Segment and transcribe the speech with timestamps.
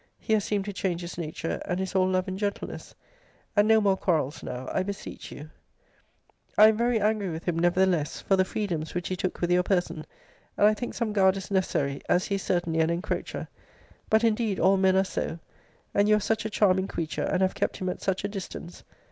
[0.17, 2.95] He has seemed to change his nature, and is all love and gentleness.
[3.55, 5.93] [And no more quarrels now, I beseech you.] * See Letter XX.
[5.93, 6.55] of this volume.
[6.65, 9.61] [I am very angry with him, nevertheless, for the freedoms which he took with your
[9.61, 10.07] person;*
[10.57, 13.47] and I think some guard is necessary, as he is certainly an encroacher.
[14.09, 15.37] But indeed all men are so;
[15.93, 18.83] and you are such a charming creature, and have kept him at such a distance!